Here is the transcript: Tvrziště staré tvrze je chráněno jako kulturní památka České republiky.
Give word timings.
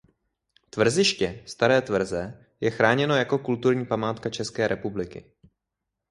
Tvrziště 0.69 1.43
staré 1.45 1.81
tvrze 1.81 2.45
je 2.61 2.71
chráněno 2.71 3.15
jako 3.15 3.39
kulturní 3.39 3.85
památka 3.85 4.29
České 4.29 4.67
republiky. 4.67 5.25